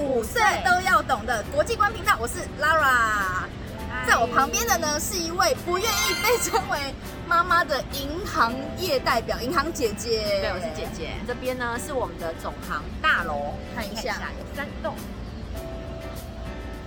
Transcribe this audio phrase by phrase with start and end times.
[0.00, 3.44] 五岁都要懂的国际观频道，我是 Lara。
[4.06, 6.94] 在我旁边的呢，是一位不愿意被称为
[7.28, 10.40] 妈妈的银行业代表，银行姐姐。
[10.40, 11.10] 对，我是姐姐。
[11.26, 14.94] 这边呢是我们的总行大楼，看一下，有三栋。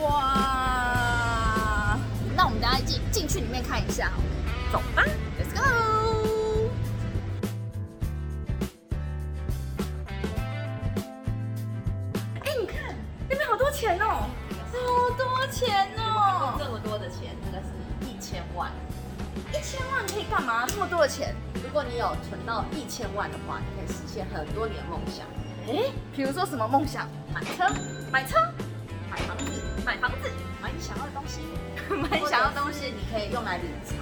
[0.00, 1.96] 哇，
[2.36, 4.10] 那我们等下进进去里面看一下，
[4.72, 5.04] 走吧
[5.38, 6.05] ，Let's go。
[13.76, 14.24] 钱哦，
[14.72, 18.72] 好多钱哦，这么多的钱，这个是一千万。
[19.52, 20.64] 一千万可以干嘛？
[20.66, 25.26] 这么多的钱，如果你有存到一千万的话，你可以实现很多年的梦想。
[25.68, 27.06] 哎，比如说什么梦想？
[27.34, 27.68] 买车，
[28.10, 28.38] 买车，
[29.10, 29.44] 买房子，
[29.86, 30.28] 买房子，
[30.60, 31.40] 买你想要的东西，
[32.10, 33.94] 买你想要的东西，你可以用来理财，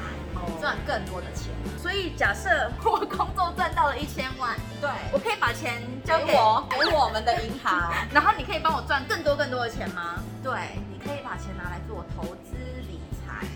[0.59, 1.52] 赚更多的钱。
[1.79, 10.15] 所以假设我工作赚到了一千万，对，我可以把钱交给我，给我们的银行， 然后你可以帮我赚更多更多的钱吗？
[10.43, 12.57] 对，你可以把钱拿来做投资
[12.88, 13.46] 理财，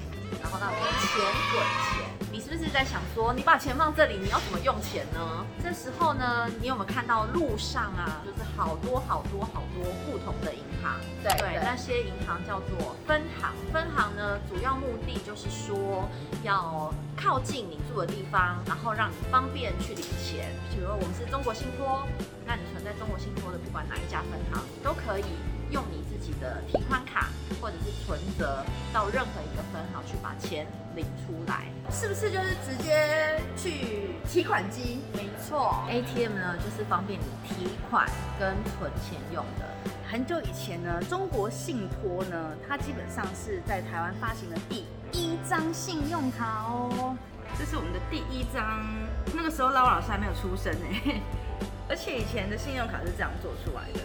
[0.43, 1.09] 然后让我的钱
[1.55, 2.18] 滚钱。
[2.49, 5.45] 你是不是在想说，你把钱放这里，你要怎么用钱呢？
[5.63, 10.99] 这时候呢，你有没有看到路上啊，就是好多好多好多不同的银行？
[11.23, 13.53] 对对，对，那些银行叫做分行。
[13.71, 16.09] 分行呢，主要目的就是说
[16.43, 20.49] 要靠近你住的地方，然后让你方便去领钱。
[20.71, 22.09] 比如说我们是中国信托，
[22.47, 25.25] 那你存在中国信托的，不管哪一家分行，你都可以。
[25.71, 27.29] 用你自己的提款卡
[27.61, 30.18] 或者是存折到任何一个分行去把
[30.49, 35.01] 钱领出来，是不是就是直接去提款机？
[35.13, 39.67] 没错，ATM 呢就是方便你提款跟存钱用的。
[40.11, 47.15] 很久以前呢，中国信托呢，它基本上是在台湾发行的第一张信用卡哦。
[47.59, 48.87] 这是我们的第一张，
[49.35, 51.23] 那个时候 Lara 老师还没有出生呢，
[51.91, 54.01] 而且以前的信用卡是这样做出来的。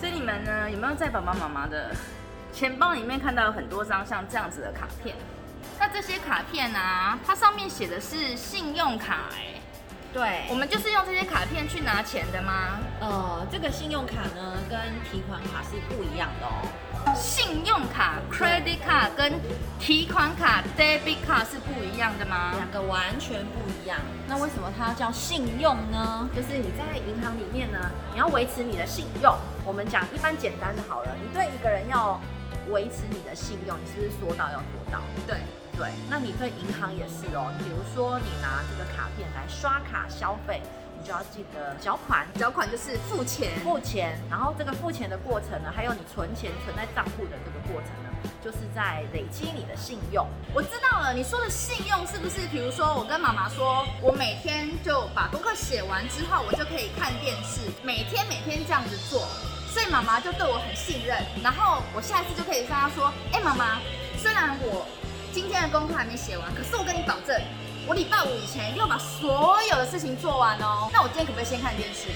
[0.00, 1.94] 所以你们呢，有没有在爸爸妈妈的
[2.52, 5.14] 钱包里面看到有很多张像这样子的卡片？
[5.82, 9.60] 那这些卡片啊，它上面写的是信用卡，哎，
[10.12, 12.78] 对，我们就是用这些卡片去拿钱的吗？
[13.00, 14.78] 呃，这个信用卡呢，跟
[15.10, 17.16] 提款卡是不一样的哦。
[17.16, 19.32] 信用卡 （credit card） 跟
[19.80, 22.52] 提款卡 （debit card） 是不一样的吗？
[22.54, 23.98] 两个完全不一样。
[24.28, 26.28] 那为什么它要叫信用呢？
[26.32, 29.36] 就是你在银行里面呢，你要维持你的信用。
[29.64, 32.20] 我们讲一般简单的好了，你对一个人要
[32.70, 35.00] 维持你的信用，你是不是说到要做到？
[35.26, 35.38] 对
[35.76, 35.90] 对。
[36.08, 37.52] 那你对银行也是哦。
[37.58, 40.60] 比如说你拿这个卡片来刷卡消费。
[40.94, 44.16] 你就要记得缴款，缴款就是付钱，付钱。
[44.30, 50.24] 然后这个付钱的过程呢，还有你存钱存在账户的这个过程呢，就是在累积你的信用。
[50.54, 52.46] 我知道了，你说的信用是不是？
[52.52, 59.26] 比如说我跟妈妈说，我每天就把功课写完之后，我就可以看电视，每天每天这样子做，
[59.66, 61.18] 所以妈妈就对我很信任。
[61.42, 63.80] 然后我下一次就可以跟她说，哎，妈妈，
[64.16, 64.86] 虽然我
[65.32, 67.34] 今天的功课还没写完，可是我跟你保证。
[67.88, 70.90] 我礼拜五以前一定要把所有的事情做完哦。
[70.92, 72.10] 那我今天可不可以先看电视？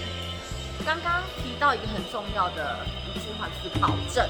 [0.84, 4.28] 刚刚提到一个很重要的一句话，就是保证，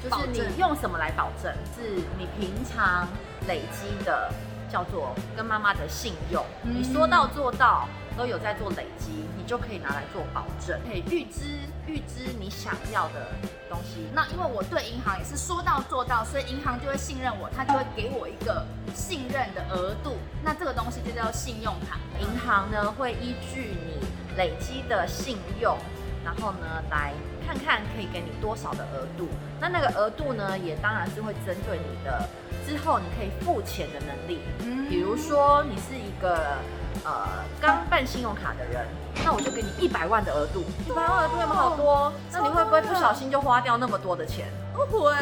[0.00, 1.52] 就是你用什么来保证？
[1.74, 3.08] 是你平常
[3.48, 4.30] 累积的，
[4.70, 7.88] 叫做跟妈妈的信用，你说到做到。
[8.16, 13.26] 都有在做累积，你就可以拿来做保证，可以预支预支你想要的
[13.68, 14.06] 东西。
[14.14, 18.64] 那因为我对银行也是说到做到，所以银行就会信任我，他就会给我一个
[18.94, 20.16] 信任的额度。
[20.42, 21.98] 那这个东西就叫信用卡。
[22.20, 25.76] 银行呢会依据你累积的信用，
[26.24, 27.12] 然后呢来
[27.46, 29.28] 看看可以给你多少的额度。
[29.60, 32.28] 那那个额度呢，也当然是会针对你的
[32.66, 34.40] 之后你可以付钱的能力。
[34.60, 36.58] 嗯，比如说你是一个。
[37.04, 38.86] 呃，刚办信用卡的人，
[39.24, 42.12] 那我就给你一百万的额度，一百万额度有没有好多？
[42.32, 44.46] 那你会不会不小心就花掉那么多的钱？
[44.74, 45.12] 不会，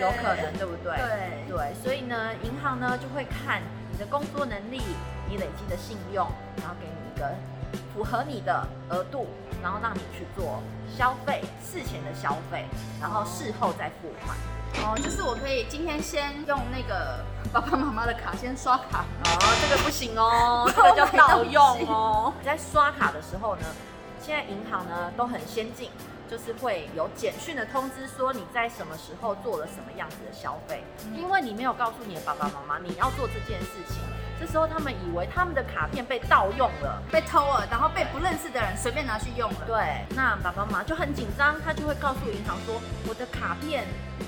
[0.00, 0.96] 有可能，对不对？
[0.96, 4.82] 对对，所以呢，银行呢就会看你的工作能力，
[5.28, 6.26] 你累积的信用，
[6.58, 7.30] 然后给你一个
[7.94, 9.26] 符合你的额度，
[9.62, 10.62] 然后让你去做
[10.96, 12.66] 消费，事前的消费，
[13.00, 14.36] 然后事后再付款。
[14.74, 19.04] 哦，就是我可以今天先用那个爸爸妈妈的卡先刷卡。
[19.24, 22.32] 哦，这个不行哦， 这个叫盗用哦。
[22.40, 23.66] 你在刷卡的时候呢，
[24.20, 25.90] 现在银行呢都很先进，
[26.30, 33.96] 就是会有简讯的通知说你在什么时候做了什么样子的消费，嗯，因为你没有告诉你的爸爸妈妈你要做这件事情。
[34.38, 39.60] 这时候他们以为他们的卡片被盗用了，被偷了，然后被不认识的人随便拿去用了。
[39.66, 43.86] 对，那爸爸妈妈就很紧张，他就会告诉银行说，我的卡片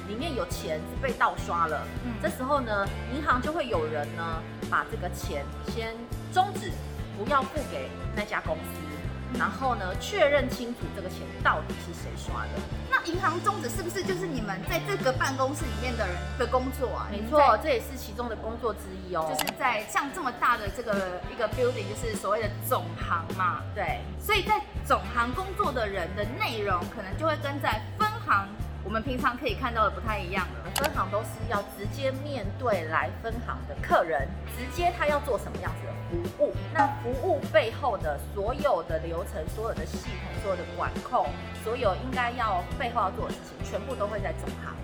[0.08, 1.86] 里面有钱是被盗刷了。
[2.06, 5.94] 嗯，这时候呢，银行就会有人呢把这个钱先
[6.32, 6.72] 终止，
[7.18, 8.87] 不要付给那家公司。
[9.36, 12.50] 然后呢，确认清楚这个钱到底是谁刷的。
[12.90, 17.08] 那银行终止是不是就是你们在这个办公室里面的人的工作啊？
[17.10, 19.26] 没错，这也是其中的工作之一哦。
[19.28, 23.60] 就是在像这么大的这个一个 building，就是所谓的总行嘛。
[23.74, 28.48] 对，所以在总行工作的人的内容，可能就会跟在分行。
[28.84, 30.70] 我们平常可以看到的不太一样了。
[30.76, 36.54] 分行都是要直接面对来分行的客人，直接他要做什么样子的服务。
[36.72, 41.26] 那服务背后的所有的流程、所有的系统、所有的管控、
[41.64, 44.74] 所有应该要背后要做的事情，全部都会在总行。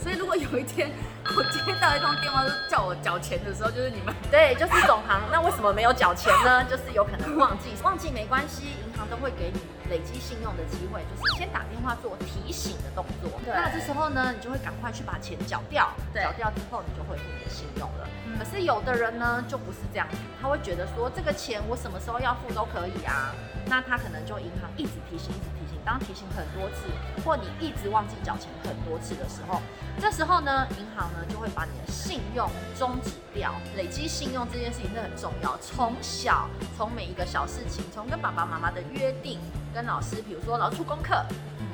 [0.00, 0.88] 所以如果有一天
[1.24, 5.20] 我接到一通电话，就叫我缴钱的时候，就是你们 对，就是总行。
[5.32, 6.62] 那为什么没有缴钱呢？
[6.70, 8.74] 就是有可能忘记，忘记没关系，
[9.10, 9.60] 都会给你
[9.90, 13.30] 累积信用的机会，就是先打电话做提醒的动作。
[13.44, 18.08] 对，那这时候呢，你就会赶快去把钱缴掉，缴掉之后，你就恢复你的信用了。
[18.38, 23.32] 可是有的人呢，就不是这样子，他会觉得说这个钱我什么时候要付都可以啊，
[23.66, 26.86] 那他可能就银行一直提醒，一直提醒，当提醒很多次，
[27.24, 29.62] 或你一直忘记缴钱很多次的时候，
[29.98, 33.54] 这时候呢，银行呢就会把你的信用终止掉。
[33.74, 39.40] 累积信用这件事情是很重要，从小从每一个小事情，从跟爸爸妈妈的约定，
[39.72, 41.24] 跟老师，比如说老师出功课。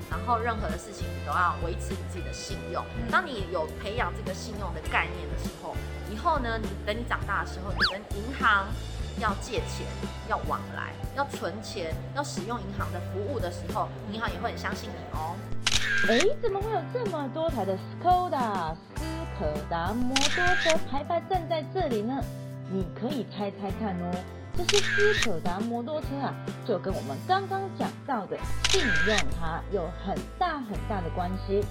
[0.09, 2.85] 然后任何的事情你都要维持你自己的信用。
[3.11, 5.75] 当你有培养这个信用的概念的时候，
[6.13, 8.67] 以后呢，你等你长大的时候，你跟银行
[9.19, 9.87] 要借钱、
[10.29, 15.35] 要往来、要存钱、要使用银行的服务的时候，银行也会很相信你哦。
[16.09, 19.03] 哎，怎么会有这么多台的 Skoda 斯
[19.39, 22.23] 柯达摩托车排排站在这里呢？
[22.71, 24.42] 你可以猜猜看哦。
[24.57, 26.35] 这些斯柯达摩托车啊，
[26.67, 28.37] 就跟我们刚刚讲到的
[28.69, 31.65] 信用卡有很大很大的关系。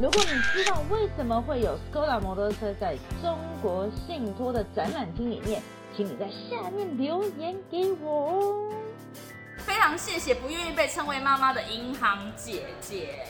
[0.00, 5.62] 如果你知道为什么会有 Skoda 摩托车在中国信托的展览厅里面，
[5.96, 8.72] 请你在下面留言给我哦。
[9.58, 13.26] 非常谢谢不愿意被称为妈妈的银行姐姐。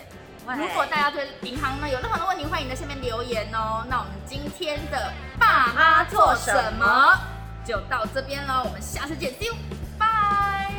[0.46, 3.84] 如果大家对银行呢有任何的问题，欢迎在下面留言哦。
[3.88, 7.18] 那我们今天的爸妈做什么？
[7.68, 9.54] 就到这边了，我们下次见，See you，
[9.98, 10.72] 拜。